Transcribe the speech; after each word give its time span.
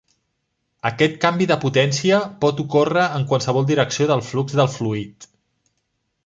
Aquest 0.89 1.19
canvi 1.25 1.47
de 1.51 1.57
potència 1.65 2.21
pot 2.45 2.63
ocórrer 2.63 3.05
en 3.19 3.27
qualsevol 3.33 3.69
direcció 3.73 4.09
del 4.13 4.25
flux 4.31 4.57
de 4.63 4.67
fluid. 4.79 5.29